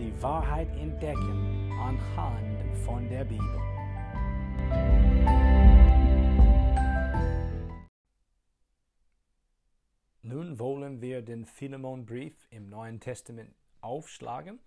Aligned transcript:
die 0.00 0.22
Wahrheit 0.22 0.74
entdecken 0.78 1.70
anhand 1.78 2.74
von 2.86 3.06
der 3.10 3.22
Bibel. 3.22 3.60
Nun 10.22 10.58
wollen 10.58 11.02
wir 11.02 11.20
den 11.20 11.44
Philemonbrief 11.44 12.48
im 12.50 12.70
Neuen 12.70 12.98
Testament 12.98 13.54
aufschlagen. 13.82 14.58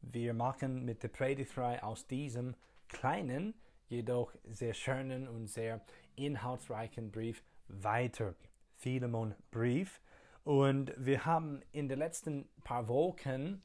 Wir 0.00 0.34
machen 0.34 0.84
mit 0.84 1.04
der 1.04 1.08
Predigtreihe 1.08 1.84
aus 1.84 2.08
diesem 2.08 2.56
kleinen, 2.88 3.54
jedoch 3.86 4.34
sehr 4.42 4.74
schönen 4.74 5.28
und 5.28 5.46
sehr 5.46 5.80
inhaltsreichen 6.16 7.12
Brief 7.12 7.44
weiter. 7.68 8.34
Philemon-Brief. 8.78 10.00
Und 10.42 10.92
wir 10.96 11.24
haben 11.24 11.60
in 11.70 11.88
den 11.88 12.00
letzten 12.00 12.48
paar 12.64 12.88
Wochen 12.88 13.62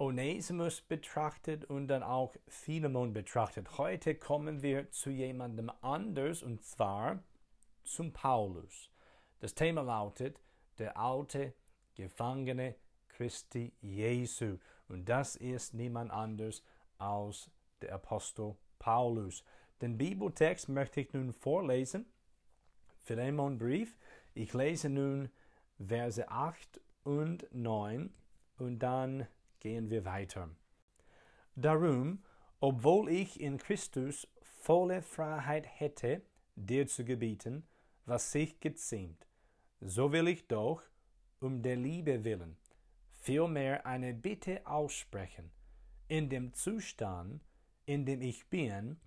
Onesimus 0.00 0.80
betrachtet 0.80 1.64
und 1.64 1.88
dann 1.88 2.04
auch 2.04 2.36
Philemon 2.46 3.12
betrachtet. 3.12 3.78
Heute 3.78 4.14
kommen 4.14 4.62
wir 4.62 4.90
zu 4.92 5.10
jemandem 5.10 5.72
anders 5.80 6.44
und 6.44 6.62
zwar 6.62 7.22
zum 7.82 8.12
Paulus. 8.12 8.90
Das 9.40 9.54
Thema 9.54 9.82
lautet 9.82 10.40
der 10.78 10.96
alte 10.96 11.52
Gefangene 11.96 12.76
Christi 13.08 13.72
Jesu. 13.80 14.58
Und 14.86 15.08
das 15.08 15.34
ist 15.34 15.74
niemand 15.74 16.12
anders 16.12 16.62
als 16.98 17.50
der 17.82 17.94
Apostel 17.94 18.54
Paulus. 18.78 19.42
Den 19.80 19.98
Bibeltext 19.98 20.68
möchte 20.68 21.00
ich 21.00 21.12
nun 21.12 21.32
vorlesen. 21.32 22.06
Philemon 22.98 23.58
Brief. 23.58 23.98
Ich 24.34 24.54
lese 24.54 24.90
nun 24.90 25.28
Verse 25.84 26.28
8 26.28 26.80
und 27.02 27.52
9 27.52 28.14
und 28.58 28.78
dann 28.78 29.26
gehen 29.60 29.90
wir 29.90 30.04
weiter. 30.04 30.50
Darum, 31.56 32.22
obwohl 32.60 33.08
ich 33.08 33.40
in 33.40 33.58
Christus 33.58 34.28
volle 34.40 35.02
Freiheit 35.02 35.66
hätte, 35.66 36.22
dir 36.56 36.86
zu 36.86 37.04
gebieten, 37.04 37.66
was 38.04 38.32
sich 38.32 38.60
geziemt, 38.60 39.26
so 39.80 40.12
will 40.12 40.28
ich 40.28 40.46
doch, 40.48 40.82
um 41.40 41.62
der 41.62 41.76
Liebe 41.76 42.24
willen, 42.24 42.56
vielmehr 43.12 43.86
eine 43.86 44.14
Bitte 44.14 44.66
aussprechen, 44.66 45.50
in 46.08 46.28
dem 46.28 46.52
Zustand, 46.52 47.42
in 47.86 48.06
dem 48.06 48.22
ich 48.22 48.48
bin, 48.48 49.00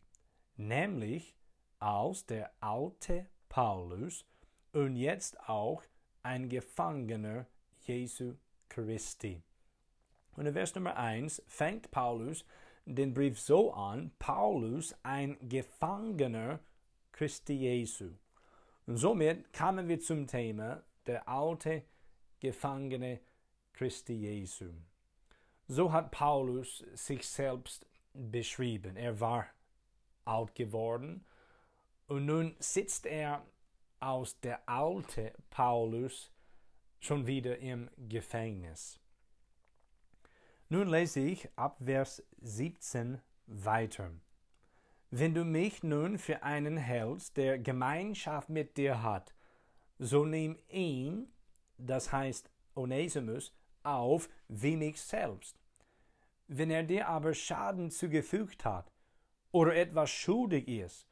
nämlich 0.56 1.36
als 1.80 2.26
der 2.26 2.52
alte 2.60 3.28
Paulus 3.50 4.26
und 4.72 4.96
jetzt 4.96 5.40
auch 5.50 5.84
ein 6.24 6.48
Gefangener 6.48 7.48
Jesu 7.82 8.36
Christi. 8.70 9.44
Und 10.36 10.46
in 10.46 10.54
Vers 10.54 10.76
Nummer 10.76 10.98
1 10.98 11.44
fängt 11.48 11.92
Paulus 11.92 12.46
den 12.86 13.14
Brief 13.14 13.40
so 13.40 13.74
an, 13.74 14.12
Paulus 14.18 14.96
ein 15.04 15.38
Gefangener 15.42 16.60
Christi 17.12 17.54
Jesu. 17.54 18.12
Und 18.88 18.98
somit 18.98 19.54
kamen 19.54 19.88
wir 19.88 20.00
zum 20.00 20.28
Thema 20.28 20.84
der 21.06 21.28
alte 21.28 21.84
Gefangene 22.40 23.20
Christi 23.74 24.14
Jesu. 24.14 24.72
So 25.68 25.92
hat 25.92 26.12
Paulus 26.12 26.84
sich 26.94 27.28
selbst 27.28 27.86
beschrieben. 28.14 28.96
Er 28.96 29.20
war 29.20 29.48
alt 30.26 30.56
geworden 30.56 31.26
und 32.08 32.26
nun 32.26 32.56
sitzt 32.60 33.06
er 33.06 33.46
aus 34.00 34.40
der 34.40 34.68
alte 34.68 35.34
Paulus 35.50 36.32
schon 37.00 37.28
wieder 37.28 37.58
im 37.60 37.90
Gefängnis. 37.98 39.01
Nun 40.72 40.88
lese 40.88 41.20
ich 41.20 41.50
ab 41.58 41.76
Vers 41.84 42.24
17 42.40 43.20
weiter. 43.46 44.10
Wenn 45.10 45.34
du 45.34 45.44
mich 45.44 45.84
nun 45.84 46.18
für 46.18 46.44
einen 46.44 46.78
hältst, 46.78 47.36
der 47.36 47.60
Gemeinschaft 47.60 48.48
mit 48.48 48.78
dir 48.78 49.04
hat, 49.04 49.34
so 50.00 50.24
nimm 50.24 50.58
ihn, 50.70 51.28
das 51.78 52.14
heißt 52.14 52.50
Onesimus, 52.74 53.54
auf 53.84 54.30
wie 54.48 54.78
mich 54.78 55.02
selbst. 55.02 55.60
Wenn 56.48 56.72
er 56.72 56.84
dir 56.84 57.10
aber 57.10 57.34
Schaden 57.34 57.92
zugefügt 57.92 58.64
hat 58.64 58.94
oder 59.52 59.76
etwas 59.76 60.10
schuldig 60.10 60.70
ist, 60.70 61.06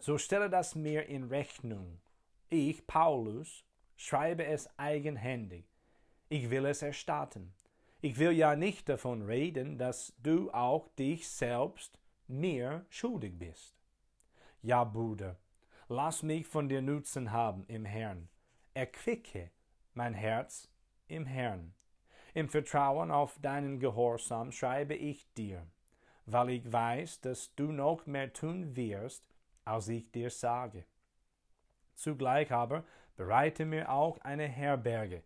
so 0.00 0.18
stelle 0.18 0.50
das 0.50 0.74
mir 0.74 1.06
in 1.06 1.28
Rechnung. 1.28 2.00
Ich, 2.48 2.84
Paulus, 2.88 3.64
schreibe 3.94 4.44
es 4.46 4.68
eigenhändig. 4.76 5.64
Ich 6.28 6.50
will 6.50 6.66
es 6.66 6.82
erstatten. 6.82 7.54
Ich 8.06 8.20
will 8.20 8.30
ja 8.30 8.54
nicht 8.54 8.88
davon 8.88 9.22
reden, 9.22 9.78
dass 9.78 10.14
du 10.22 10.48
auch 10.52 10.86
dich 10.90 11.28
selbst 11.28 11.98
mir 12.28 12.86
schuldig 12.88 13.36
bist. 13.36 13.74
Ja, 14.62 14.84
Bruder, 14.84 15.40
lass 15.88 16.22
mich 16.22 16.46
von 16.46 16.68
dir 16.68 16.82
Nutzen 16.82 17.32
haben 17.32 17.64
im 17.66 17.84
Herrn. 17.84 18.28
Erquicke 18.74 19.50
mein 19.94 20.14
Herz 20.14 20.70
im 21.08 21.26
Herrn. 21.26 21.74
Im 22.32 22.48
Vertrauen 22.48 23.10
auf 23.10 23.40
deinen 23.40 23.80
Gehorsam 23.80 24.52
schreibe 24.52 24.94
ich 24.94 25.26
dir, 25.34 25.66
weil 26.26 26.50
ich 26.50 26.72
weiß, 26.72 27.22
dass 27.22 27.56
du 27.56 27.72
noch 27.72 28.06
mehr 28.06 28.32
tun 28.32 28.76
wirst, 28.76 29.28
als 29.64 29.88
ich 29.88 30.12
dir 30.12 30.30
sage. 30.30 30.84
Zugleich 31.96 32.52
aber 32.52 32.84
bereite 33.16 33.64
mir 33.64 33.90
auch 33.90 34.18
eine 34.18 34.46
Herberge, 34.46 35.24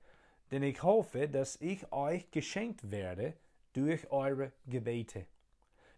denn 0.51 0.63
ich 0.63 0.83
hoffe, 0.83 1.29
dass 1.29 1.61
ich 1.61 1.91
euch 1.93 2.31
geschenkt 2.31 2.91
werde 2.91 3.35
durch 3.73 4.11
eure 4.11 4.53
Gebete. 4.67 5.27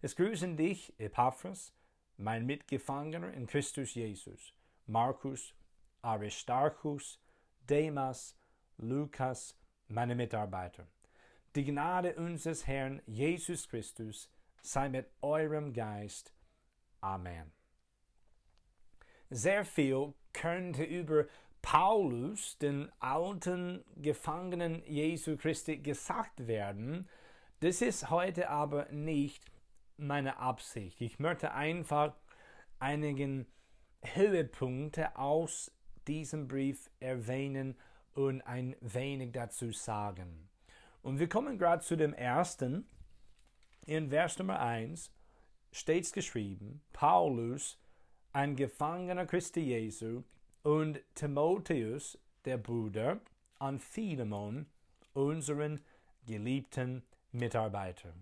Es 0.00 0.16
grüßen 0.16 0.56
dich, 0.56 0.92
Epaphras, 0.98 1.72
mein 2.16 2.44
Mitgefangener 2.44 3.32
in 3.32 3.46
Christus 3.46 3.94
Jesus, 3.94 4.52
Markus, 4.86 5.54
Aristarchus, 6.02 7.20
Demas, 7.68 8.36
Lukas, 8.78 9.56
meine 9.88 10.14
Mitarbeiter. 10.14 10.86
Die 11.54 11.64
Gnade 11.64 12.14
unseres 12.16 12.66
Herrn 12.66 13.02
Jesus 13.06 13.68
Christus 13.68 14.30
sei 14.60 14.88
mit 14.88 15.06
eurem 15.20 15.72
Geist. 15.72 16.32
Amen. 17.00 17.52
Sehr 19.30 19.64
viel 19.64 20.14
könnte 20.32 20.84
über 20.84 21.26
Paulus, 21.62 22.58
den 22.58 22.90
alten 22.98 23.84
Gefangenen 23.96 24.82
Jesu 24.84 25.36
Christi, 25.36 25.78
gesagt 25.78 26.46
werden. 26.46 27.08
Das 27.60 27.80
ist 27.80 28.10
heute 28.10 28.50
aber 28.50 28.90
nicht 28.90 29.44
meine 29.96 30.38
Absicht. 30.38 31.00
Ich 31.00 31.18
möchte 31.18 31.54
einfach 31.54 32.14
einigen 32.80 33.46
Höhepunkte 34.02 35.16
aus 35.16 35.70
diesem 36.08 36.48
Brief 36.48 36.90
erwähnen 36.98 37.76
und 38.14 38.42
ein 38.42 38.76
wenig 38.80 39.32
dazu 39.32 39.70
sagen. 39.70 40.48
Und 41.02 41.18
wir 41.18 41.28
kommen 41.28 41.58
gerade 41.58 41.82
zu 41.82 41.96
dem 41.96 42.12
ersten. 42.12 42.86
In 43.86 44.10
Vers 44.10 44.38
Nummer 44.38 44.60
1 44.60 45.10
steht 45.72 46.12
geschrieben, 46.12 46.82
Paulus, 46.92 47.78
ein 48.32 48.56
Gefangener 48.56 49.26
Christi 49.26 49.60
Jesu, 49.60 50.22
und 50.62 51.00
Timotheus, 51.14 52.18
der 52.44 52.56
Bruder, 52.56 53.20
an 53.58 53.78
Philemon, 53.78 54.66
unseren 55.14 55.80
geliebten 56.26 57.02
Mitarbeiter. 57.32 58.12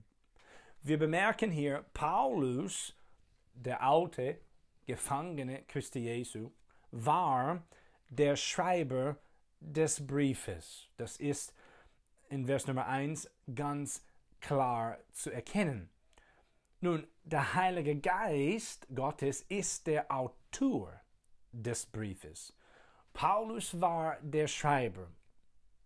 Wir 0.82 0.98
bemerken 0.98 1.50
hier, 1.50 1.84
Paulus, 1.92 2.94
der 3.54 3.82
alte 3.82 4.38
Gefangene 4.86 5.62
Christi 5.68 6.00
Jesu, 6.00 6.50
war 6.90 7.62
der 8.08 8.36
Schreiber 8.36 9.16
des 9.60 10.06
Briefes. 10.06 10.88
Das 10.96 11.18
ist 11.18 11.54
in 12.30 12.46
Vers 12.46 12.66
Nummer 12.66 12.86
1 12.86 13.30
ganz 13.54 14.02
klar 14.40 14.98
zu 15.12 15.30
erkennen. 15.30 15.90
Nun, 16.80 17.06
der 17.24 17.54
Heilige 17.54 17.96
Geist 17.96 18.86
Gottes 18.94 19.42
ist 19.48 19.86
der 19.86 20.10
Autor 20.10 20.99
des 21.52 21.86
Briefes. 21.86 22.54
Paulus 23.12 23.80
war 23.80 24.18
der 24.22 24.46
Schreiber, 24.46 25.08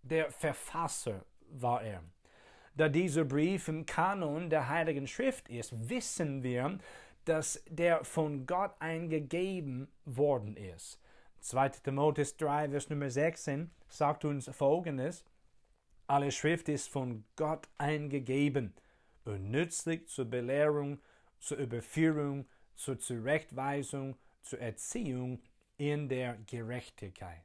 der 0.03 0.31
Verfasser 0.31 1.25
war 1.49 1.83
er. 1.83 2.03
Da 2.77 2.89
dieser 2.89 3.25
Brief 3.25 3.69
im 3.69 3.87
Kanon 3.87 4.51
der 4.51 4.69
Heiligen 4.69 5.07
Schrift 5.07 5.49
ist, 5.49 5.89
wissen 5.89 6.43
wir, 6.43 6.79
dass 7.25 7.63
der 7.69 8.05
von 8.05 8.47
Gott 8.47 8.75
eingegeben 8.81 9.89
worden 10.05 10.57
ist. 10.57 11.01
2. 11.41 11.69
Timotheus 11.69 12.37
3, 12.37 12.71
Vers 12.71 12.91
Nummer 12.91 13.11
16 13.11 13.71
sagt 13.89 14.25
uns 14.25 14.49
folgendes: 14.49 15.25
Alle 16.07 16.33
Schrift 16.33 16.69
ist 16.69 16.89
von 16.89 17.25
Gott 17.37 17.69
eingegeben 17.79 18.75
und 19.25 19.51
nützlich 19.51 20.09
zur 20.09 20.25
Belehrung, 20.25 21.01
zur 21.39 21.59
Überführung, 21.59 22.47
zur 22.75 22.99
Zurechtweisung, 22.99 24.17
zur 24.43 24.61
Erziehung 24.61 25.41
in 25.77 26.09
der 26.09 26.37
Gerechtigkeit. 26.47 27.45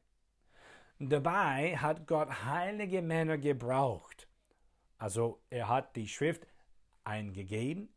Dabei 0.99 1.77
hat 1.77 2.07
Gott 2.07 2.29
heilige 2.45 3.01
Männer 3.01 3.37
gebraucht. 3.37 4.27
Also 4.97 5.39
er 5.49 5.69
hat 5.69 5.95
die 5.95 6.07
Schrift 6.07 6.45
eingegeben, 7.05 7.89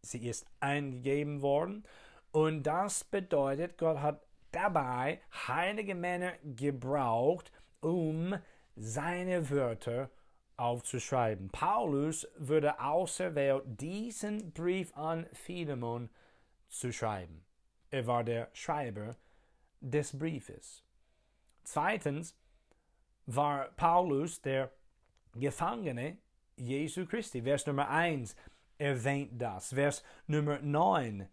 sie 0.00 0.26
ist 0.26 0.46
eingegeben 0.60 1.42
worden 1.42 1.84
und 2.32 2.62
das 2.62 3.04
bedeutet, 3.04 3.76
Gott 3.76 3.98
hat 3.98 4.22
dabei 4.50 5.20
heilige 5.46 5.94
Männer 5.94 6.32
gebraucht, 6.42 7.52
um 7.80 8.34
seine 8.76 9.50
Wörter 9.50 10.10
aufzuschreiben. 10.56 11.50
Paulus 11.50 12.26
würde 12.36 12.80
auserwählt, 12.80 13.62
diesen 13.66 14.52
Brief 14.52 14.96
an 14.96 15.26
Philemon 15.32 16.10
zu 16.68 16.92
schreiben. 16.92 17.44
Er 17.90 18.06
war 18.06 18.24
der 18.24 18.48
Schreiber 18.52 19.16
des 19.80 20.18
Briefes. 20.18 20.82
Zweitens 21.64 22.36
war 23.26 23.66
Paulus 23.76 24.40
der 24.40 24.70
Gefangene 25.34 26.18
Jesu 26.56 27.06
Christi. 27.06 27.42
Vers 27.42 27.66
Nummer 27.66 27.88
1 27.88 28.34
erwähnt 28.78 29.40
das. 29.40 29.74
Vers 29.74 30.02
Nummer 30.26 30.58
9 30.60 31.28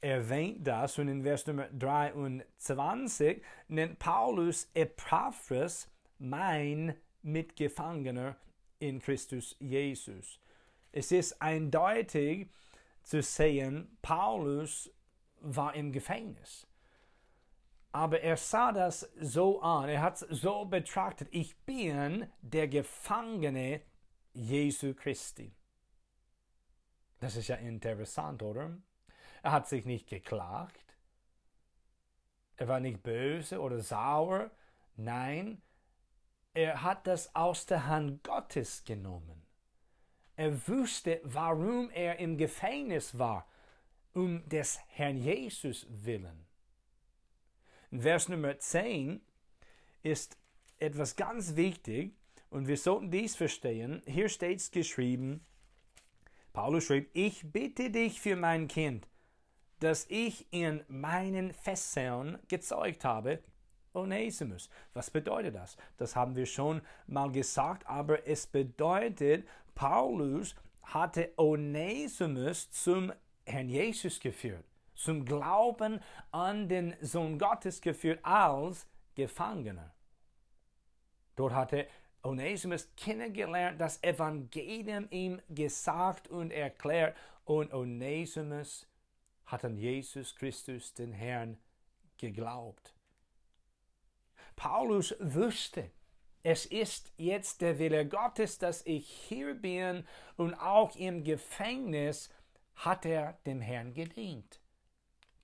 erwähnt 0.00 0.66
das 0.66 0.98
und 0.98 1.08
in 1.08 1.22
Vers 1.22 1.46
Nummer 1.46 1.68
23 1.68 3.42
nennt 3.68 3.98
Paulus 3.98 4.70
Epaphras 4.74 5.90
mein 6.18 6.94
Mitgefangener 7.22 8.36
in 8.78 9.00
Christus 9.00 9.56
Jesus. 9.58 10.38
Es 10.92 11.10
ist 11.12 11.40
eindeutig 11.42 12.48
zu 13.02 13.22
sehen, 13.22 13.96
Paulus 14.02 14.90
war 15.40 15.74
im 15.74 15.92
Gefängnis. 15.92 16.67
Aber 17.92 18.20
er 18.20 18.36
sah 18.36 18.72
das 18.72 19.00
so 19.18 19.60
an, 19.62 19.88
er 19.88 20.02
hat 20.02 20.20
es 20.22 20.40
so 20.40 20.64
betrachtet, 20.66 21.28
ich 21.30 21.56
bin 21.64 22.30
der 22.42 22.68
Gefangene 22.68 23.80
Jesu 24.34 24.94
Christi. 24.94 25.54
Das 27.20 27.36
ist 27.36 27.48
ja 27.48 27.56
interessant, 27.56 28.42
oder? 28.42 28.76
Er 29.42 29.52
hat 29.52 29.68
sich 29.68 29.84
nicht 29.84 30.08
geklagt, 30.08 30.96
er 32.56 32.68
war 32.68 32.80
nicht 32.80 33.02
böse 33.02 33.60
oder 33.60 33.80
sauer, 33.80 34.50
nein, 34.96 35.62
er 36.54 36.82
hat 36.82 37.06
das 37.06 37.34
aus 37.34 37.66
der 37.66 37.86
Hand 37.86 38.24
Gottes 38.24 38.84
genommen. 38.84 39.46
Er 40.34 40.68
wusste, 40.68 41.20
warum 41.24 41.90
er 41.90 42.18
im 42.18 42.36
Gefängnis 42.36 43.16
war, 43.18 43.48
um 44.12 44.48
des 44.48 44.80
Herrn 44.88 45.16
Jesus 45.16 45.86
willen. 45.88 46.47
In 47.90 48.02
Vers 48.02 48.28
Nummer 48.28 48.58
10 48.58 49.22
ist 50.02 50.36
etwas 50.78 51.16
ganz 51.16 51.56
wichtig 51.56 52.12
und 52.50 52.68
wir 52.68 52.76
sollten 52.76 53.10
dies 53.10 53.34
verstehen. 53.34 54.02
Hier 54.04 54.28
steht 54.28 54.58
es 54.58 54.70
geschrieben, 54.70 55.40
Paulus 56.52 56.84
schrieb, 56.84 57.08
ich 57.14 57.50
bitte 57.50 57.90
dich 57.90 58.20
für 58.20 58.36
mein 58.36 58.68
Kind, 58.68 59.08
das 59.80 60.04
ich 60.10 60.46
in 60.52 60.84
meinen 60.88 61.54
Fesseln 61.54 62.38
gezeugt 62.48 63.06
habe, 63.06 63.42
Onesimus. 63.94 64.68
Was 64.92 65.10
bedeutet 65.10 65.54
das? 65.54 65.78
Das 65.96 66.14
haben 66.14 66.36
wir 66.36 66.44
schon 66.44 66.82
mal 67.06 67.32
gesagt, 67.32 67.86
aber 67.86 68.26
es 68.28 68.46
bedeutet, 68.46 69.48
Paulus 69.74 70.54
hatte 70.82 71.32
Onesimus 71.38 72.70
zum 72.70 73.14
Herrn 73.46 73.70
Jesus 73.70 74.20
geführt 74.20 74.66
zum 74.98 75.24
Glauben 75.24 76.00
an 76.32 76.68
den 76.68 76.96
Sohn 77.00 77.38
Gottes 77.38 77.80
geführt 77.80 78.18
als 78.24 78.86
Gefangener. 79.14 79.94
Dort 81.36 81.54
hatte 81.54 81.86
Onesimus 82.24 82.88
kennengelernt, 82.96 83.80
das 83.80 84.02
Evangelium 84.02 85.06
ihm 85.10 85.40
gesagt 85.48 86.26
und 86.28 86.50
erklärt 86.50 87.16
und 87.44 87.72
Onesimus 87.72 88.88
hat 89.46 89.64
an 89.64 89.76
Jesus 89.76 90.34
Christus, 90.34 90.92
den 90.94 91.12
Herrn, 91.12 91.58
geglaubt. 92.18 92.92
Paulus 94.56 95.14
wusste, 95.20 95.92
es 96.42 96.66
ist 96.66 97.12
jetzt 97.16 97.60
der 97.60 97.78
Wille 97.78 98.06
Gottes, 98.06 98.58
dass 98.58 98.84
ich 98.84 99.08
hier 99.08 99.54
bin 99.54 100.04
und 100.36 100.54
auch 100.54 100.96
im 100.96 101.22
Gefängnis 101.22 102.30
hat 102.74 103.06
er 103.06 103.38
dem 103.46 103.60
Herrn 103.60 103.94
gedient 103.94 104.60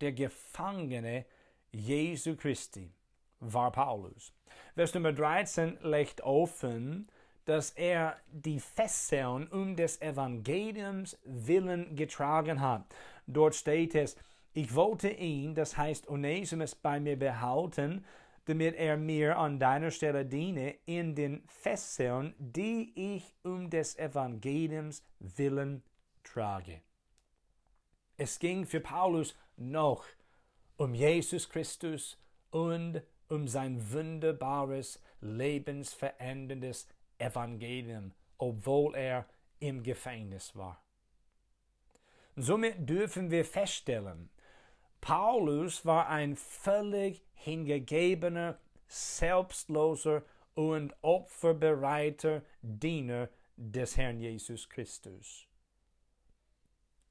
der 0.05 0.12
Gefangene 0.12 1.25
Jesu 1.73 2.37
Christi 2.37 2.93
war 3.41 3.73
Paulus. 3.73 4.33
Vers 4.75 4.93
Nummer 4.93 5.12
13 5.12 5.79
legt 5.83 6.21
offen, 6.21 7.09
dass 7.47 7.71
er 7.71 8.19
die 8.31 8.61
Fesseln 8.61 9.49
um 9.49 9.77
des 9.77 10.01
Evangeliums 10.03 11.19
willen 11.25 11.97
getragen 11.97 12.61
hat. 12.61 12.95
Dort 13.27 13.55
steht 13.55 13.95
es, 13.95 14.17
ich 14.53 14.75
wollte 14.75 15.09
ihn, 15.09 15.55
das 15.55 15.77
heißt 15.77 16.09
Onesimus, 16.09 16.75
bei 16.75 17.01
mir 17.01 17.19
behalten, 17.19 18.05
damit 18.45 18.75
er 18.77 18.99
mir 18.99 19.39
an 19.39 19.59
deiner 19.59 19.91
Stelle 19.91 20.27
diene 20.27 20.75
in 20.85 21.15
den 21.15 21.43
Fesseln, 21.49 22.35
die 22.39 22.93
ich 22.95 23.35
um 23.43 23.71
des 23.71 23.99
Evangeliums 23.99 25.03
willen 25.19 25.83
trage. 26.23 26.83
Es 28.17 28.39
ging 28.39 28.65
für 28.65 28.81
Paulus 28.81 29.35
noch 29.56 30.05
um 30.77 30.95
Jesus 30.95 31.49
Christus 31.49 32.19
und 32.51 33.03
um 33.29 33.49
sein 33.49 33.93
wunderbares, 33.93 35.03
lebensveränderndes 35.21 36.89
Evangelium, 37.19 38.13
obwohl 38.39 38.94
er 38.94 39.27
im 39.61 39.82
Gefängnis 39.82 40.55
war. 40.55 40.82
Somit 42.37 42.89
dürfen 42.89 43.31
wir 43.31 43.44
feststellen, 43.44 44.29
Paulus 45.01 45.84
war 45.84 46.08
ein 46.08 46.34
völlig 46.37 47.23
hingegebener, 47.34 48.58
selbstloser 48.89 50.23
und 50.55 50.94
opferbereiter 51.03 52.43
Diener 52.63 53.29
des 53.56 53.96
Herrn 53.96 54.19
Jesus 54.19 54.69
Christus. 54.69 55.46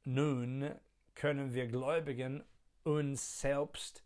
Nun 0.03 0.71
können 1.15 1.53
wir 1.53 1.67
Gläubigen 1.67 2.43
uns 2.83 3.39
selbst 3.39 4.03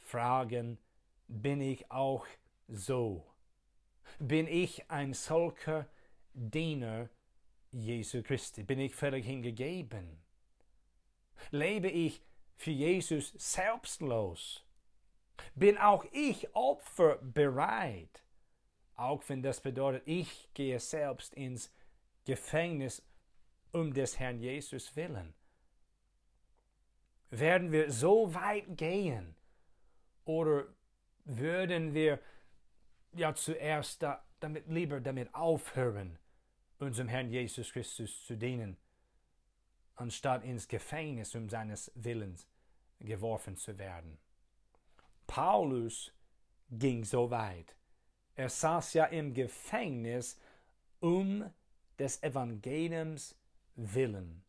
fragen, 0.00 0.78
bin 1.26 1.60
ich 1.60 1.90
auch 1.90 2.26
so? 2.68 3.26
Bin 4.18 4.46
ich 4.46 4.90
ein 4.90 5.14
solcher 5.14 5.88
Diener 6.32 7.08
Jesu 7.72 8.22
Christi? 8.22 8.62
Bin 8.62 8.78
ich 8.78 8.94
völlig 8.94 9.24
hingegeben? 9.24 10.22
Lebe 11.50 11.88
ich 11.88 12.22
für 12.56 12.70
Jesus 12.70 13.32
selbstlos? 13.36 14.64
Bin 15.54 15.78
auch 15.78 16.04
ich 16.12 16.54
opferbereit? 16.54 18.22
Auch 18.96 19.22
wenn 19.28 19.42
das 19.42 19.60
bedeutet, 19.60 20.04
ich 20.06 20.48
gehe 20.54 20.78
selbst 20.78 21.34
ins 21.34 21.72
Gefängnis 22.24 23.02
um 23.72 23.92
des 23.92 24.20
Herrn 24.20 24.38
Jesus 24.38 24.94
willen 24.94 25.34
werden 27.38 27.72
wir 27.72 27.90
so 27.90 28.34
weit 28.34 28.76
gehen? 28.76 29.34
Oder 30.24 30.66
würden 31.24 31.94
wir 31.94 32.20
ja 33.12 33.34
zuerst 33.34 34.02
da, 34.02 34.24
damit 34.40 34.68
lieber 34.68 35.00
damit 35.00 35.34
aufhören, 35.34 36.18
unserem 36.78 37.08
Herrn 37.08 37.30
Jesus 37.30 37.72
Christus 37.72 38.24
zu 38.26 38.36
dienen, 38.36 38.76
anstatt 39.96 40.44
ins 40.44 40.68
Gefängnis 40.68 41.34
um 41.34 41.48
seines 41.48 41.90
Willens 41.94 42.46
geworfen 43.00 43.56
zu 43.56 43.78
werden? 43.78 44.18
Paulus 45.26 46.12
ging 46.70 47.04
so 47.04 47.30
weit. 47.30 47.74
Er 48.36 48.48
saß 48.48 48.94
ja 48.94 49.04
im 49.06 49.32
Gefängnis 49.32 50.38
um 51.00 51.48
des 51.98 52.22
Evangeliums 52.22 53.36
willen. 53.76 54.42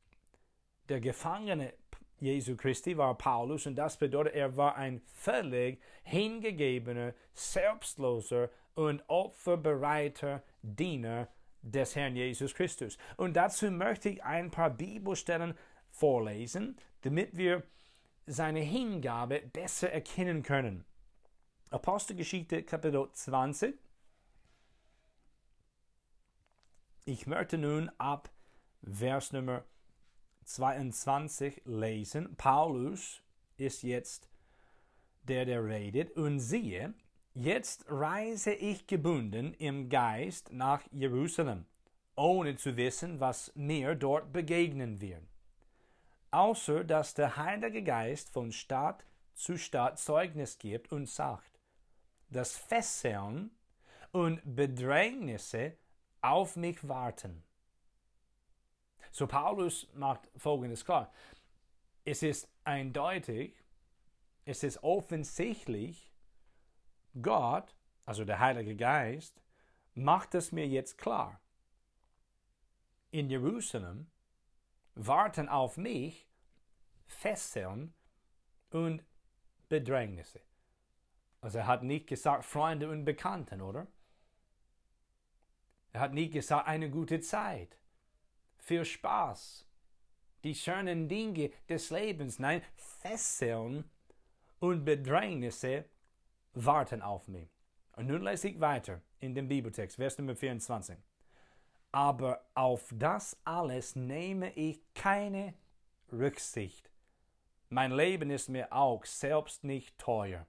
Der 0.90 1.00
Gefangene 1.00 1.74
Jesu 2.20 2.56
Christi 2.56 2.98
war 2.98 3.18
Paulus 3.18 3.66
und 3.66 3.76
das 3.76 3.98
bedeutet, 3.98 4.36
er 4.36 4.56
war 4.56 4.76
ein 4.76 5.02
völlig 5.06 5.82
hingegebener, 6.04 7.14
selbstloser 7.34 8.50
und 8.74 9.04
opferbereiter 9.08 10.44
Diener 10.62 11.28
des 11.62 11.96
Herrn 11.96 12.16
Jesus 12.16 12.54
Christus. 12.54 12.98
Und 13.18 13.36
dazu 13.36 13.72
möchte 13.72 14.10
ich 14.10 14.24
ein 14.24 14.52
paar 14.52 14.70
Bibelstellen 14.70 15.56
vorlesen, 15.90 16.78
damit 17.02 17.36
wir 17.36 17.64
seine 18.28 18.60
Hingabe 18.60 19.42
besser 19.54 19.92
erkennen 19.92 20.44
können. 20.44 20.86
Apostelgeschichte 21.70 22.64
Kapitel 22.64 23.10
20. 23.12 23.76
Ich 27.06 27.28
möchte 27.28 27.58
nun 27.58 27.92
ab 27.98 28.32
Vers 28.82 29.32
Nummer 29.32 29.64
22 30.46 31.64
lesen. 31.66 32.36
Paulus 32.38 33.22
ist 33.58 33.84
jetzt 33.84 34.30
der, 35.24 35.46
der 35.46 35.64
redet. 35.66 36.16
Und 36.16 36.40
siehe, 36.40 36.94
jetzt 37.34 37.86
reise 37.88 38.54
ich 38.54 38.88
gebunden 38.88 39.54
im 39.56 39.90
Geist 39.90 40.52
nach 40.52 40.82
Jerusalem, 40.92 41.66
ohne 42.16 42.56
zu 42.56 42.78
wissen, 42.78 43.20
was 43.20 43.52
mir 43.56 43.96
dort 43.96 44.32
begegnen 44.32 45.02
wird. 45.02 45.24
Außer 46.32 46.84
dass 46.84 47.14
der 47.14 47.38
Heilige 47.38 47.84
Geist 47.84 48.30
von 48.30 48.52
Stadt 48.52 49.06
zu 49.34 49.58
Stadt 49.58 50.00
Zeugnis 50.00 50.58
gibt 50.58 50.92
und 50.92 51.10
sagt, 51.10 51.60
dass 52.30 52.58
Fesseln 52.58 53.52
und 54.12 54.42
Bedrängnisse 54.44 55.78
auf 56.22 56.56
mich 56.56 56.88
warten. 56.88 57.44
So 59.16 59.28
Paulus 59.28 59.88
macht 59.94 60.30
folgendes 60.36 60.84
klar. 60.84 61.10
Es 62.04 62.22
ist 62.22 62.50
eindeutig, 62.66 63.56
es 64.44 64.62
ist 64.62 64.84
offensichtlich, 64.84 66.12
Gott, 67.22 67.74
also 68.06 68.26
der 68.26 68.40
Heilige 68.40 68.76
Geist, 68.76 69.42
macht 69.94 70.36
es 70.36 70.52
mir 70.52 70.68
jetzt 70.68 70.98
klar. 70.98 71.40
In 73.10 73.30
Jerusalem 73.30 74.12
warten 74.96 75.48
auf 75.48 75.78
mich 75.78 76.28
Fesseln 77.06 77.94
und 78.72 79.02
Bedrängnisse. 79.70 80.42
Also 81.40 81.60
er 81.60 81.68
hat 81.68 81.84
nicht 81.84 82.08
gesagt 82.08 82.44
Freunde 82.44 82.90
und 82.90 83.06
Bekannten, 83.06 83.62
oder? 83.62 83.88
Er 85.94 86.02
hat 86.02 86.14
nicht 86.14 86.34
gesagt 86.34 86.68
eine 86.68 86.90
gute 86.90 87.22
Zeit, 87.22 87.78
viel 88.66 88.84
Spaß, 88.84 89.68
die 90.44 90.56
schönen 90.56 91.08
Dinge 91.08 91.52
des 91.70 91.92
Lebens. 91.92 92.40
Nein, 92.40 92.64
Fesseln 92.76 93.86
und 94.60 94.84
Bedrängnisse 94.84 95.86
warten 96.54 97.02
auf 97.02 97.28
mich. 97.28 97.50
Und 97.94 98.08
nun 98.08 98.24
lese 98.24 98.50
ich 98.50 98.60
weiter 98.60 99.02
in 99.20 99.36
dem 99.36 99.48
Bibeltext, 99.48 99.98
Vers 99.98 100.18
Nummer 100.18 100.36
24. 100.36 100.98
Aber 101.92 102.46
auf 102.56 102.92
das 102.94 103.38
alles 103.46 103.96
nehme 103.96 104.52
ich 104.54 104.82
keine 104.94 105.54
Rücksicht. 106.12 106.90
Mein 107.70 107.92
Leben 107.92 108.30
ist 108.32 108.50
mir 108.50 108.74
auch 108.74 109.06
selbst 109.06 109.64
nicht 109.64 109.98
teuer, 109.98 110.46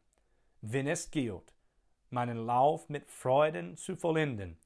wenn 0.60 0.86
es 0.86 1.10
gilt, 1.10 1.54
meinen 2.10 2.46
Lauf 2.46 2.88
mit 2.88 3.06
Freuden 3.06 3.76
zu 3.76 3.94
vollenden 3.96 4.58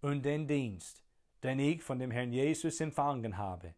und 0.00 0.22
den 0.22 0.46
Dienst, 0.46 1.03
den 1.44 1.58
ich 1.60 1.82
von 1.82 1.98
dem 1.98 2.10
Herrn 2.10 2.32
Jesus 2.32 2.80
empfangen 2.80 3.36
habe, 3.36 3.74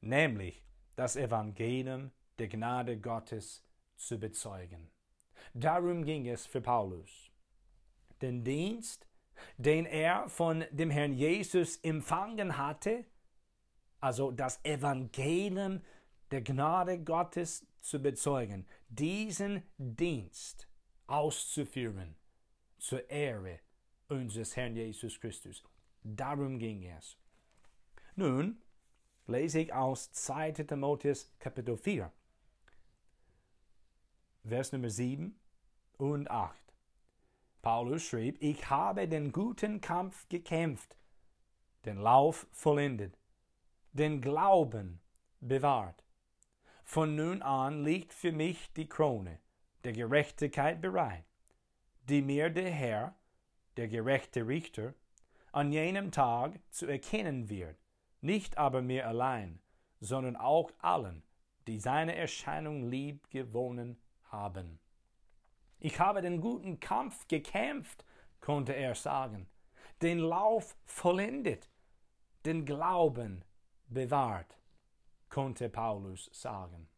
nämlich 0.00 0.64
das 0.94 1.16
Evangelium 1.16 2.12
der 2.38 2.48
Gnade 2.48 2.98
Gottes 2.98 3.64
zu 3.96 4.18
bezeugen. 4.18 4.90
Darum 5.52 6.04
ging 6.04 6.28
es 6.28 6.46
für 6.46 6.60
Paulus. 6.60 7.30
Den 8.22 8.44
Dienst, 8.44 9.08
den 9.58 9.86
er 9.86 10.28
von 10.28 10.64
dem 10.70 10.90
Herrn 10.90 11.12
Jesus 11.12 11.78
empfangen 11.78 12.56
hatte, 12.56 13.04
also 14.00 14.30
das 14.30 14.64
Evangelium 14.64 15.80
der 16.30 16.42
Gnade 16.42 17.00
Gottes 17.00 17.66
zu 17.80 18.00
bezeugen, 18.00 18.66
diesen 18.88 19.62
Dienst 19.78 20.68
auszuführen 21.08 22.14
zur 22.78 23.10
Ehre 23.10 23.58
unseres 24.08 24.56
Herrn 24.56 24.76
Jesus 24.76 25.18
Christus. 25.18 25.64
Darum 26.02 26.58
ging 26.58 26.84
es. 26.84 27.16
Nun 28.16 28.60
lese 29.26 29.60
ich 29.60 29.72
aus 29.72 30.10
2. 30.12 30.52
Timotheus 30.52 31.32
Kapitel 31.38 31.76
4. 31.76 32.10
Vers 34.44 34.72
Nummer 34.72 34.90
7 34.90 35.38
und 35.98 36.30
8. 36.30 36.56
Paulus 37.62 38.02
schrieb, 38.02 38.38
ich 38.40 38.70
habe 38.70 39.06
den 39.06 39.32
guten 39.32 39.82
Kampf 39.82 40.26
gekämpft, 40.30 40.96
den 41.84 41.98
Lauf 41.98 42.46
vollendet, 42.50 43.18
den 43.92 44.22
Glauben 44.22 45.00
bewahrt. 45.40 46.02
Von 46.84 47.14
nun 47.16 47.42
an 47.42 47.84
liegt 47.84 48.14
für 48.14 48.32
mich 48.32 48.72
die 48.72 48.88
Krone 48.88 49.38
der 49.84 49.92
Gerechtigkeit 49.92 50.80
bereit, 50.80 51.24
die 52.08 52.22
mir 52.22 52.50
der 52.50 52.70
Herr, 52.70 53.14
der 53.76 53.88
gerechte 53.88 54.46
Richter, 54.46 54.94
an 55.52 55.72
jenem 55.72 56.12
Tag 56.12 56.60
zu 56.70 56.86
erkennen 56.86 57.48
wird, 57.48 57.76
nicht 58.20 58.58
aber 58.58 58.82
mir 58.82 59.06
allein, 59.06 59.60
sondern 60.00 60.36
auch 60.36 60.70
allen, 60.78 61.22
die 61.66 61.78
seine 61.78 62.14
Erscheinung 62.14 62.88
lieb 62.88 63.30
gewonnen 63.30 64.00
haben. 64.24 64.78
Ich 65.78 65.98
habe 65.98 66.22
den 66.22 66.40
guten 66.40 66.78
Kampf 66.78 67.26
gekämpft, 67.28 68.04
konnte 68.40 68.74
er 68.74 68.94
sagen, 68.94 69.48
den 70.02 70.18
Lauf 70.18 70.76
vollendet, 70.84 71.70
den 72.44 72.64
Glauben 72.64 73.44
bewahrt, 73.88 74.58
konnte 75.28 75.68
Paulus 75.68 76.30
sagen. 76.32 76.88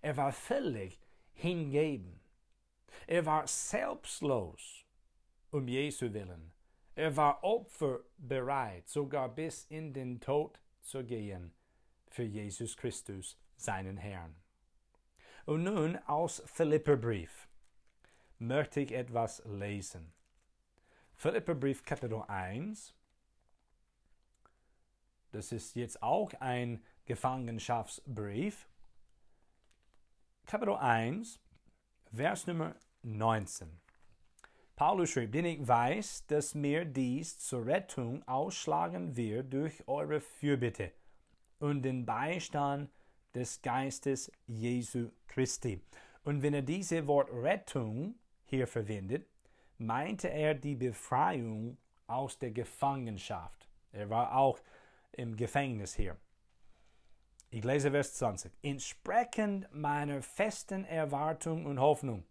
Er 0.00 0.16
war 0.16 0.32
völlig 0.32 1.00
hingeben. 1.32 2.20
Er 3.06 3.24
war 3.24 3.46
selbstlos 3.46 4.84
um 5.50 5.68
Jesu 5.68 6.12
willen. 6.12 6.52
Er 6.94 7.16
war 7.16 7.42
opferbereit, 7.42 8.88
sogar 8.88 9.28
bis 9.30 9.64
in 9.64 9.94
den 9.94 10.20
Tod 10.20 10.60
zu 10.82 11.02
gehen 11.04 11.54
für 12.08 12.22
Jesus 12.22 12.76
Christus, 12.76 13.38
seinen 13.56 13.96
Herrn. 13.96 14.36
Und 15.46 15.64
nun 15.64 15.96
aus 16.06 16.42
Philipperbrief 16.46 17.48
möchte 18.38 18.80
ich 18.80 18.92
etwas 18.92 19.42
lesen. 19.46 20.12
Philipperbrief 21.14 21.84
Kapitel 21.84 22.22
1. 22.28 22.94
Das 25.30 25.50
ist 25.50 25.74
jetzt 25.76 26.02
auch 26.02 26.32
ein 26.40 26.84
Gefangenschaftsbrief. 27.06 28.68
Kapitel 30.44 30.74
1, 30.74 31.40
Vers 32.12 32.46
Nummer 32.46 32.76
19. 33.02 33.81
Paulus 34.76 35.10
schrieb, 35.10 35.32
denn 35.32 35.44
ich 35.44 35.66
weiß, 35.66 36.26
dass 36.26 36.54
mir 36.54 36.84
dies 36.84 37.38
zur 37.38 37.66
Rettung 37.66 38.26
ausschlagen 38.26 39.16
wird 39.16 39.52
durch 39.52 39.86
eure 39.86 40.20
Fürbitte 40.20 40.92
und 41.58 41.82
den 41.82 42.04
Beistand 42.04 42.90
des 43.34 43.62
Geistes 43.62 44.30
Jesu 44.46 45.10
Christi. 45.26 45.80
Und 46.24 46.42
wenn 46.42 46.54
er 46.54 46.62
diese 46.62 47.06
Wort 47.06 47.30
Rettung 47.32 48.14
hier 48.44 48.66
verwendet, 48.66 49.26
meinte 49.78 50.28
er 50.28 50.54
die 50.54 50.76
Befreiung 50.76 51.76
aus 52.06 52.38
der 52.38 52.50
Gefangenschaft. 52.50 53.68
Er 53.92 54.08
war 54.10 54.36
auch 54.36 54.58
im 55.12 55.36
Gefängnis 55.36 55.94
hier. 55.94 56.16
Ich 57.50 57.64
lese 57.64 57.90
Vers 57.90 58.14
20. 58.14 58.52
Entsprechend 58.62 59.68
meiner 59.74 60.22
festen 60.22 60.84
Erwartung 60.84 61.66
und 61.66 61.80
Hoffnung, 61.80 62.24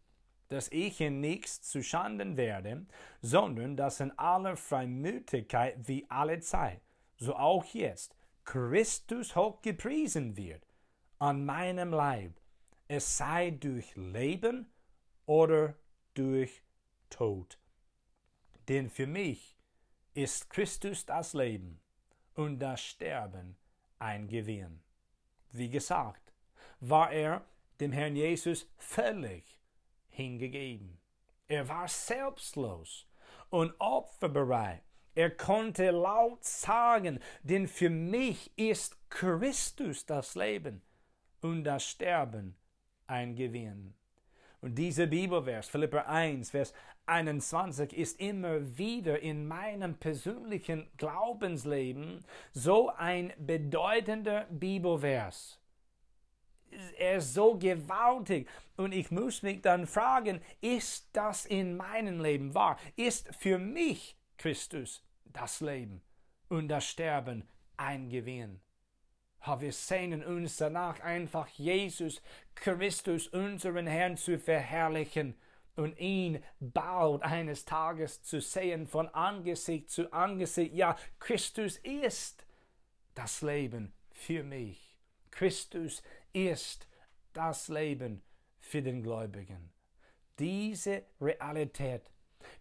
dass 0.51 0.67
ich 0.73 0.99
in 0.99 1.21
nichts 1.21 1.61
zu 1.61 1.81
Schanden 1.81 2.35
werde, 2.35 2.85
sondern 3.21 3.77
dass 3.77 4.01
in 4.01 4.11
aller 4.19 4.57
Freimütigkeit 4.57 5.87
wie 5.87 6.05
alle 6.09 6.41
Zeit, 6.41 6.81
so 7.17 7.37
auch 7.37 7.63
jetzt, 7.73 8.13
Christus 8.43 9.37
hoch 9.37 9.61
gepriesen 9.61 10.35
wird 10.35 10.67
an 11.19 11.45
meinem 11.45 11.93
Leib, 11.93 12.33
es 12.89 13.17
sei 13.17 13.51
durch 13.51 13.95
Leben 13.95 14.69
oder 15.25 15.75
durch 16.15 16.61
Tod. 17.09 17.57
Denn 18.67 18.89
für 18.89 19.07
mich 19.07 19.57
ist 20.13 20.49
Christus 20.49 21.05
das 21.05 21.33
Leben 21.33 21.79
und 22.33 22.59
das 22.59 22.81
Sterben 22.81 23.55
ein 23.99 24.27
Gewinn. 24.27 24.81
Wie 25.53 25.69
gesagt, 25.69 26.33
war 26.81 27.09
er 27.09 27.45
dem 27.79 27.93
Herrn 27.93 28.17
Jesus 28.17 28.69
völlig 28.75 29.60
hingegeben. 30.11 30.97
Er 31.47 31.67
war 31.67 31.87
selbstlos 31.87 33.07
und 33.49 33.73
opferbereit. 33.79 34.83
Er 35.13 35.29
konnte 35.29 35.91
laut 35.91 36.43
sagen, 36.45 37.19
denn 37.43 37.67
für 37.67 37.89
mich 37.89 38.57
ist 38.57 38.97
Christus 39.09 40.05
das 40.05 40.35
Leben 40.35 40.81
und 41.41 41.65
das 41.65 41.83
Sterben 41.83 42.55
ein 43.07 43.35
Gewinn. 43.35 43.93
Und 44.61 44.75
dieser 44.75 45.07
Bibelvers, 45.07 45.67
Philipper 45.67 46.07
1, 46.07 46.51
Vers 46.51 46.73
21, 47.07 47.93
ist 47.93 48.19
immer 48.19 48.77
wieder 48.77 49.19
in 49.19 49.47
meinem 49.47 49.95
persönlichen 49.95 50.87
Glaubensleben 50.97 52.23
so 52.53 52.89
ein 52.89 53.33
bedeutender 53.37 54.45
Bibelvers. 54.49 55.60
Er 56.97 57.17
ist 57.17 57.33
so 57.33 57.57
gewaltig. 57.57 58.47
Und 58.77 58.93
ich 58.93 59.11
muss 59.11 59.43
mich 59.43 59.61
dann 59.61 59.87
fragen, 59.87 60.41
ist 60.61 61.09
das 61.13 61.45
in 61.45 61.77
meinem 61.77 62.19
Leben 62.19 62.53
wahr? 62.53 62.77
Ist 62.95 63.33
für 63.35 63.57
mich 63.57 64.17
Christus 64.37 65.03
das 65.25 65.61
Leben 65.61 66.01
und 66.49 66.67
das 66.67 66.85
Sterben 66.85 67.47
ein 67.77 68.09
Gewinn? 68.09 68.61
wir 69.59 69.73
sehnen 69.73 70.23
uns 70.23 70.57
danach 70.57 70.99
einfach 70.99 71.47
Jesus 71.47 72.21
Christus, 72.53 73.27
unseren 73.27 73.87
Herrn, 73.87 74.15
zu 74.15 74.37
verherrlichen 74.37 75.35
und 75.75 75.97
ihn 75.99 76.43
bald 76.59 77.23
eines 77.23 77.65
Tages 77.65 78.21
zu 78.21 78.39
sehen 78.39 78.87
von 78.87 79.09
Angesicht 79.09 79.89
zu 79.89 80.13
Angesicht. 80.13 80.73
Ja, 80.75 80.95
Christus 81.19 81.77
ist 81.77 82.45
das 83.15 83.41
Leben 83.41 83.93
für 84.11 84.43
mich. 84.43 84.99
Christus 85.31 85.99
ist 85.99 86.03
das 87.33 87.67
Leben 87.67 88.21
für 88.59 88.81
den 88.81 89.03
Gläubigen. 89.03 89.71
Diese 90.39 91.03
Realität, 91.19 92.03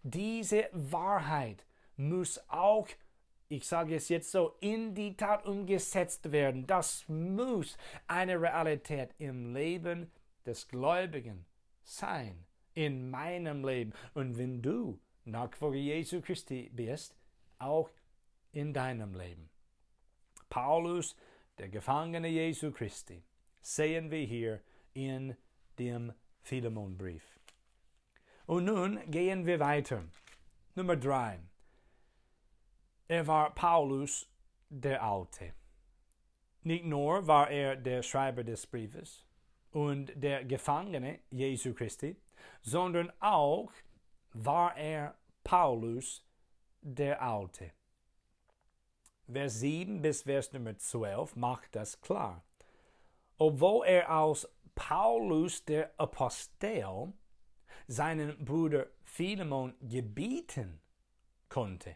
diese 0.03 0.69
Wahrheit 0.71 1.65
muss 1.95 2.39
auch 2.47 2.87
ich 3.51 3.67
sage 3.67 3.95
es 3.95 4.07
jetzt 4.07 4.31
so, 4.31 4.55
in 4.61 4.95
die 4.95 5.17
Tat 5.17 5.45
umgesetzt 5.45 6.31
werden. 6.31 6.65
Das 6.67 7.03
muss 7.09 7.77
eine 8.07 8.41
Realität 8.41 9.13
im 9.17 9.53
Leben 9.53 10.09
des 10.45 10.69
Gläubigen 10.69 11.45
sein, 11.83 12.45
in 12.73 13.11
meinem 13.11 13.65
Leben. 13.65 13.91
Und 14.13 14.37
wenn 14.37 14.61
du 14.61 15.01
Nachfolger 15.25 15.77
Jesu 15.77 16.21
Christi 16.21 16.71
bist, 16.73 17.13
auch 17.59 17.91
in 18.53 18.73
deinem 18.73 19.15
Leben. 19.15 19.49
Paulus, 20.49 21.17
der 21.57 21.67
Gefangene 21.67 22.29
Jesu 22.29 22.71
Christi, 22.71 23.21
sehen 23.61 24.11
wir 24.11 24.25
hier 24.25 24.61
in 24.93 25.35
dem 25.79 26.13
Philemonbrief. 26.41 27.39
Und 28.45 28.65
nun 28.65 28.99
gehen 29.09 29.45
wir 29.45 29.59
weiter. 29.59 30.03
Nummer 30.75 30.95
drei. 30.95 31.39
Er 33.07 33.27
war 33.27 33.53
Paulus 33.53 34.27
der 34.69 35.03
Alte. 35.03 35.53
Nicht 36.63 36.85
nur 36.85 37.27
war 37.27 37.49
er 37.49 37.75
der 37.75 38.03
Schreiber 38.03 38.43
des 38.43 38.65
Briefes 38.67 39.25
und 39.71 40.11
der 40.15 40.45
Gefangene 40.45 41.19
Jesu 41.29 41.73
Christi, 41.73 42.15
sondern 42.61 43.11
auch 43.19 43.71
war 44.33 44.77
er 44.77 45.15
Paulus 45.43 46.25
der 46.81 47.21
Alte. 47.21 47.71
Vers 49.31 49.59
7 49.59 50.01
bis 50.01 50.23
Vers 50.23 50.51
Nummer 50.53 50.77
12 50.77 51.35
macht 51.35 51.75
das 51.75 51.99
klar. 52.01 52.43
Obwohl 53.41 53.87
er 53.87 54.15
aus 54.15 54.47
Paulus 54.75 55.65
der 55.65 55.91
Apostel 55.97 57.11
seinen 57.87 58.45
Bruder 58.45 58.85
Philemon 59.03 59.73
gebieten 59.81 60.79
konnte, 61.49 61.95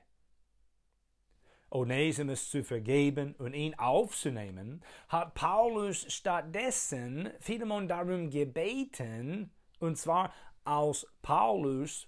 Onesimus 1.69 2.49
zu 2.49 2.63
vergeben 2.63 3.35
und 3.35 3.53
ihn 3.53 3.75
aufzunehmen, 3.75 4.83
hat 5.07 5.35
Paulus 5.35 6.11
stattdessen 6.11 7.29
Philemon 7.39 7.87
darum 7.87 8.31
gebeten, 8.31 9.51
und 9.77 9.99
zwar 9.99 10.33
aus 10.63 11.05
Paulus 11.21 12.07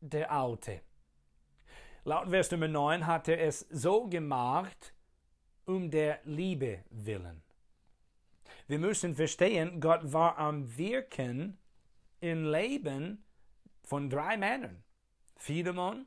der 0.00 0.30
Alte. 0.30 0.82
Laut 2.04 2.28
Vers 2.28 2.50
Nummer 2.50 2.68
9 2.68 3.06
hat 3.06 3.26
er 3.28 3.40
es 3.40 3.60
so 3.70 4.06
gemacht, 4.06 4.92
um 5.64 5.90
der 5.90 6.20
Liebe 6.24 6.84
willen. 6.90 7.42
Wir 8.70 8.78
müssen 8.78 9.16
verstehen, 9.16 9.80
Gott 9.80 10.12
war 10.12 10.38
am 10.38 10.78
Wirken 10.78 11.58
im 12.20 12.48
Leben 12.48 13.24
von 13.82 14.08
drei 14.08 14.36
Männern. 14.36 14.84
Philemon, 15.34 16.06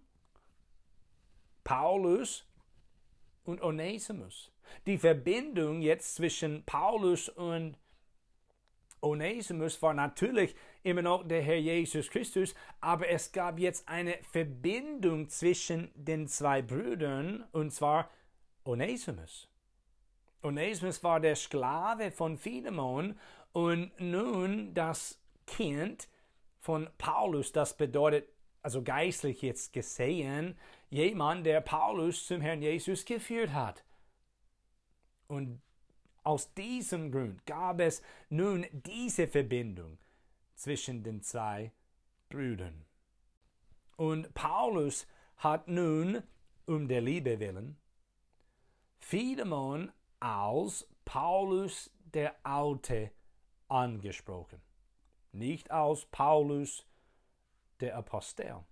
Paulus 1.65 2.47
und 3.43 3.61
Onesimus. 3.61 4.49
Die 4.87 4.97
Verbindung 4.97 5.81
jetzt 5.81 6.15
zwischen 6.15 6.63
Paulus 6.63 7.27
und 7.27 7.77
Onesimus 9.01 9.81
war 9.81 9.93
natürlich 9.93 10.55
immer 10.83 11.01
noch 11.01 11.27
der 11.27 11.41
Herr 11.41 11.57
Jesus 11.57 12.09
Christus, 12.09 12.55
aber 12.79 13.09
es 13.09 13.33
gab 13.33 13.59
jetzt 13.59 13.89
eine 13.89 14.19
Verbindung 14.31 15.27
zwischen 15.27 15.91
den 15.95 16.29
zwei 16.29 16.61
Brüdern 16.61 17.43
und 17.51 17.73
zwar 17.73 18.09
Onesimus. 18.63 19.49
Onesimus 20.43 21.03
war 21.03 21.19
der 21.19 21.35
Sklave 21.35 22.11
von 22.11 22.37
Philemon 22.37 23.17
und 23.53 23.91
nun 23.99 24.73
das 24.73 25.19
Kind 25.45 26.07
von 26.59 26.89
Paulus. 26.97 27.51
Das 27.51 27.77
bedeutet, 27.77 28.27
also 28.61 28.83
geistlich 28.83 29.41
jetzt 29.41 29.73
gesehen, 29.73 30.57
jemand, 30.89 31.45
der 31.45 31.61
Paulus 31.61 32.27
zum 32.27 32.41
Herrn 32.41 32.61
Jesus 32.61 33.05
geführt 33.05 33.53
hat. 33.53 33.83
Und 35.27 35.61
aus 36.23 36.53
diesem 36.53 37.11
Grund 37.11 37.45
gab 37.45 37.79
es 37.79 38.01
nun 38.29 38.65
diese 38.71 39.27
Verbindung 39.27 39.97
zwischen 40.55 41.03
den 41.03 41.21
zwei 41.21 41.71
Brüdern. 42.29 42.85
Und 43.97 44.33
Paulus 44.33 45.07
hat 45.37 45.67
nun, 45.67 46.23
um 46.65 46.87
der 46.87 47.01
Liebe 47.01 47.39
willen, 47.39 47.77
Philemon 48.99 49.91
als 50.23 50.87
Paulus 51.03 51.91
der 52.13 52.33
Alte 52.43 53.11
angesprochen, 53.67 54.61
nicht 55.33 55.69
als 55.69 56.05
Paulus 56.05 56.85
der 57.81 57.97
Apostel. 57.97 58.63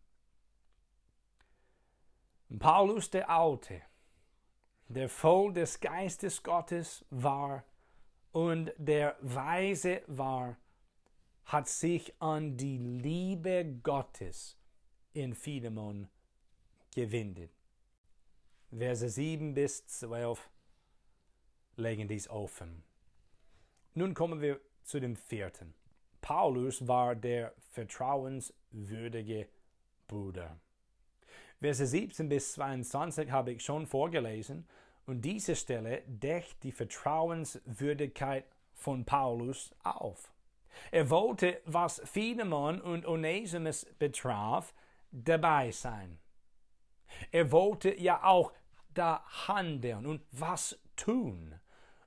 Paulus 2.58 3.10
der 3.10 3.30
Alte, 3.30 3.82
der 4.88 5.10
voll 5.10 5.52
des 5.52 5.80
Geistes 5.80 6.42
Gottes 6.42 7.06
war 7.10 7.66
und 8.32 8.72
der 8.78 9.18
weise 9.22 10.04
war, 10.08 10.58
hat 11.46 11.68
sich 11.68 12.14
an 12.22 12.56
die 12.56 12.78
Liebe 12.78 13.80
Gottes 13.84 14.58
in 15.12 15.36
Philemon 15.36 16.08
gewendet. 16.96 17.52
Verse 18.70 19.10
7 19.10 19.54
bis 19.54 19.86
12 19.88 20.51
legen 21.82 22.08
dies 22.08 22.30
offen. 22.30 22.84
Nun 23.94 24.14
kommen 24.14 24.42
wir 24.42 24.60
zu 24.84 25.00
dem 25.00 25.16
vierten. 25.16 25.74
Paulus 26.22 26.88
war 26.88 27.16
der 27.16 27.54
vertrauenswürdige 27.72 29.48
Bruder. 30.08 30.58
Verse 31.60 31.86
17 31.86 32.30
bis 32.30 32.54
22 32.54 33.32
habe 33.32 33.52
ich 33.52 33.64
schon 33.64 33.86
vorgelesen 33.86 34.68
und 35.06 35.22
diese 35.22 35.56
Stelle 35.56 36.04
deckt 36.08 36.64
die 36.64 36.72
Vertrauenswürdigkeit 36.72 38.46
von 38.74 39.06
Paulus 39.06 39.74
auf. 39.84 40.32
Er 40.92 41.10
wollte, 41.10 41.62
was 41.66 42.02
Philemon 42.06 42.82
und 42.82 43.06
Onesimus 43.06 43.86
betraf, 44.00 44.74
dabei 45.12 45.72
sein. 45.72 46.18
Er 47.32 47.52
wollte 47.52 48.00
ja 48.00 48.24
auch 48.24 48.54
da 48.94 49.24
handeln 49.48 50.06
und 50.06 50.22
was 50.32 50.80
tun. 50.96 51.56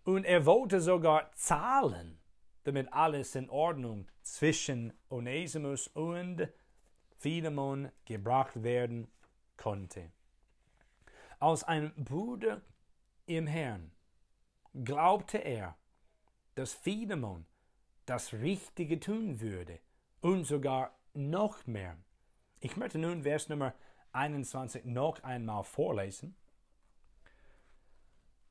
Und 0.05 0.25
er 0.25 0.47
wollte 0.47 0.81
sogar 0.81 1.33
zahlen, 1.33 2.19
damit 2.65 2.93
alles 2.93 3.35
in 3.35 3.49
Ordnung 3.51 4.07
zwischen 4.23 4.93
Onesimus 5.09 5.89
und 5.89 6.49
Philemon 7.17 7.91
gebracht 8.05 8.63
werden 8.63 9.09
konnte. 9.57 10.13
Als 11.41 11.65
ein 11.65 11.93
Bruder 11.97 12.63
im 13.27 13.47
Herrn 13.47 13.93
glaubte 14.75 15.39
er, 15.39 15.77
dass 16.55 16.73
Philemon 16.73 17.47
das 18.07 18.33
Richtige 18.35 19.01
tun 19.01 19.41
würde 19.41 19.81
und 20.21 20.45
sogar 20.45 20.99
noch 21.15 21.67
mehr. 21.67 21.97
Ich 22.61 22.77
möchte 22.77 22.99
nun 22.99 23.23
Vers 23.23 23.49
Nummer 23.49 23.75
21 24.13 24.85
noch 24.85 25.23
einmal 25.23 25.65
vorlesen. 25.65 26.37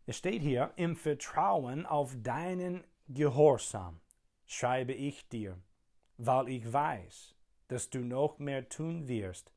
Es 0.05 0.17
steht 0.17 0.41
hier, 0.41 0.73
im 0.75 0.95
Vertrauen 0.97 1.85
auf 1.85 2.13
deinen 2.21 2.83
Gehorsam 3.07 4.01
schreibe 4.45 4.93
ich 4.93 5.27
dir, 5.29 5.57
weil 6.17 6.49
ich 6.49 6.71
weiß, 6.71 7.35
dass 7.69 7.89
du 7.89 7.99
noch 7.99 8.37
mehr 8.37 8.67
tun 8.67 9.07
wirst, 9.07 9.51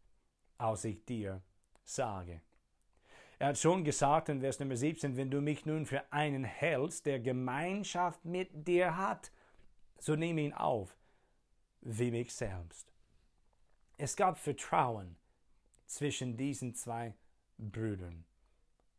als 0.57 0.85
ich 0.85 1.05
dir 1.05 1.43
sage. 1.85 2.43
Er 3.39 3.49
hat 3.49 3.59
schon 3.59 3.85
gesagt 3.85 4.29
in 4.29 4.41
Vers 4.41 4.61
Nummer 4.61 4.77
17, 4.77 5.17
wenn 5.17 5.31
du 5.31 5.41
mich 5.41 5.67
nun 5.67 5.85
für 5.85 6.11
einen 6.13 6.45
hältst, 6.45 7.07
der 7.07 7.19
Gemeinschaft 7.21 8.25
mit 8.25 8.67
dir 8.67 8.97
hat, 8.97 9.33
so 9.99 10.15
nehme 10.15 10.43
ihn 10.43 10.55
auf, 10.55 10.97
wie 11.81 12.11
mich 12.11 12.33
selbst. 12.33 12.93
Es 13.99 14.15
gab 14.15 14.39
Vertrauen 14.39 15.17
zwischen 15.87 16.37
diesen 16.37 16.75
zwei 16.75 17.15
Brüdern. 17.59 18.25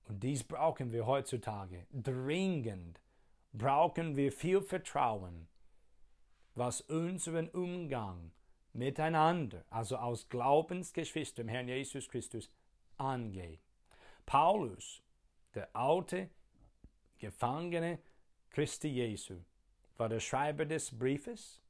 Und 0.08 0.24
dies 0.24 0.43
brauchen 0.43 0.91
wir 0.91 1.06
heutzutage. 1.06 1.86
Dringend 1.91 3.02
brauchen 3.54 4.15
wir 4.15 4.32
viel 4.32 4.62
Vertrauen, 4.62 5.48
was 6.56 6.82
unseren 6.82 7.50
Umgang 7.50 8.32
miteinander, 8.74 9.65
also 9.70 9.98
als 9.98 10.30
Glaubensgeschwister 10.30 11.41
im 11.41 11.50
Herrn 11.50 11.67
Jesus 11.67 12.08
Christus, 12.08 12.50
angeht. 12.98 13.60
Paulus, 14.26 15.02
der 15.54 15.76
alte 15.76 16.30
Gefangene 17.17 18.00
Christi 18.50 18.89
Jesu, 18.89 19.39
war 19.98 20.10
der 20.10 20.20
Schreiber 20.20 20.65
des 20.65 20.98
Briefes, 20.98 21.62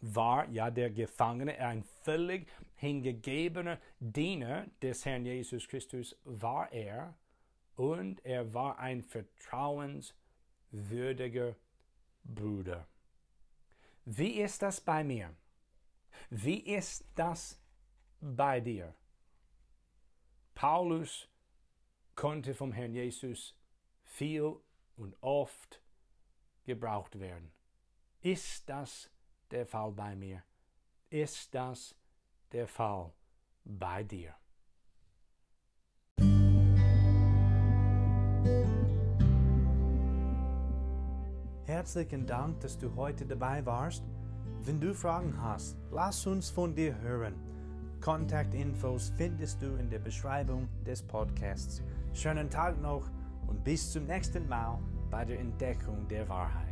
war 0.00 0.48
ja 0.50 0.70
der 0.70 0.90
Gefangene, 0.90 1.58
ein 1.58 1.82
völlig 2.02 2.46
hingegebener 2.76 3.78
Diener 4.00 4.66
des 4.82 5.04
Herrn 5.04 5.24
Jesus 5.24 5.68
Christus 5.68 6.16
war 6.24 6.72
er 6.72 7.14
und 7.76 8.24
er 8.24 8.54
war 8.54 8.78
ein 8.78 9.02
vertrauenswürdiger 9.02 11.56
Bruder. 12.24 12.86
Wie 14.04 14.40
ist 14.40 14.62
das 14.62 14.80
bei 14.80 15.02
mir? 15.02 15.34
Wie 16.30 16.60
ist 16.60 17.04
das 17.14 17.60
bei 18.20 18.60
dir? 18.60 18.94
Paulus 20.54 21.28
konnte 22.14 22.54
vom 22.54 22.72
Herrn 22.72 22.94
Jesus 22.94 23.56
viel 24.04 24.56
und 24.96 25.16
oft 25.20 25.80
gebraucht 26.64 27.18
werden. 27.18 27.50
Ist 28.20 28.68
das 28.68 29.10
der 29.50 29.66
Fall 29.66 29.92
bei 29.92 30.16
mir? 30.16 30.42
Ist 31.10 31.54
das 31.54 31.94
der 32.52 32.66
Fall 32.66 33.12
bei 33.64 34.02
dir? 34.02 34.34
Herzlichen 41.66 42.26
Dank, 42.26 42.60
dass 42.60 42.78
du 42.78 42.94
heute 42.94 43.26
dabei 43.26 43.64
warst. 43.64 44.04
Wenn 44.62 44.80
du 44.80 44.94
Fragen 44.94 45.34
hast, 45.40 45.76
lass 45.90 46.26
uns 46.26 46.50
von 46.50 46.74
dir 46.74 46.98
hören. 47.00 47.34
Kontaktinfos 48.00 49.12
findest 49.16 49.62
du 49.62 49.76
in 49.76 49.88
der 49.88 49.98
Beschreibung 49.98 50.68
des 50.84 51.02
Podcasts. 51.02 51.82
Schönen 52.12 52.50
Tag 52.50 52.80
noch 52.80 53.10
und 53.46 53.64
bis 53.64 53.92
zum 53.92 54.06
nächsten 54.06 54.46
Mal 54.46 54.78
bei 55.10 55.24
der 55.24 55.40
Entdeckung 55.40 56.06
der 56.08 56.28
Wahrheit. 56.28 56.63